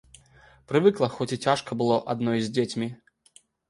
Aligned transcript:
Прывыкла, 0.71 1.11
хоць 1.17 1.29
і 1.39 1.41
цяжка 1.45 1.71
было 1.85 2.01
адной 2.17 2.37
з 2.49 2.55
дзецьмі. 2.59 2.95